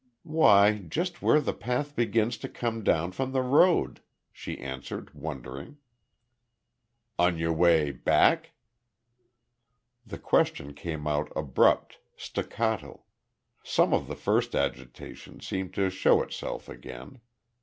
[0.23, 4.01] "Why, just where the path begins to come down from the road,"
[4.33, 5.77] she answered, wondering.
[7.19, 8.53] "On your way back?"
[10.03, 13.03] The question came out abrupt, staccato.
[13.61, 17.19] Some of the first agitation seemed to show itself again.